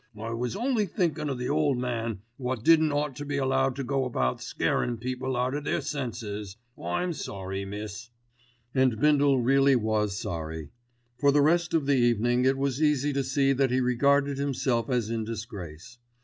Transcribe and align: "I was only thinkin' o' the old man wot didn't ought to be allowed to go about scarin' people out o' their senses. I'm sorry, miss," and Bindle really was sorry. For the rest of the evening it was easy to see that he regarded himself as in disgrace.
"I 0.19 0.31
was 0.31 0.55
only 0.55 0.87
thinkin' 0.87 1.29
o' 1.29 1.35
the 1.35 1.49
old 1.49 1.77
man 1.77 2.21
wot 2.39 2.63
didn't 2.63 2.91
ought 2.91 3.15
to 3.17 3.23
be 3.23 3.37
allowed 3.37 3.75
to 3.75 3.83
go 3.83 4.03
about 4.05 4.41
scarin' 4.41 4.97
people 4.97 5.37
out 5.37 5.53
o' 5.53 5.59
their 5.59 5.79
senses. 5.79 6.57
I'm 6.75 7.13
sorry, 7.13 7.65
miss," 7.65 8.09
and 8.73 8.99
Bindle 8.99 9.39
really 9.43 9.75
was 9.75 10.17
sorry. 10.17 10.71
For 11.19 11.31
the 11.31 11.41
rest 11.43 11.75
of 11.75 11.85
the 11.85 11.97
evening 11.97 12.45
it 12.45 12.57
was 12.57 12.81
easy 12.81 13.13
to 13.13 13.23
see 13.23 13.53
that 13.53 13.69
he 13.69 13.79
regarded 13.79 14.39
himself 14.39 14.89
as 14.89 15.11
in 15.11 15.23
disgrace. 15.23 15.99